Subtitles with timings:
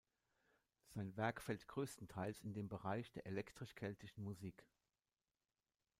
[0.87, 4.65] Sein Werk fällt größtenteils in den Bereich der „elektrisch-keltischen“ Musik.